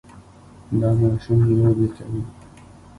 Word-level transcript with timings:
دا 0.79 0.89
ماشوم 0.99 1.39
لوبې 1.57 1.87
کوي. 1.95 2.21